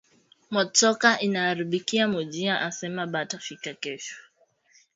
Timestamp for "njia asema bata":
2.25-3.37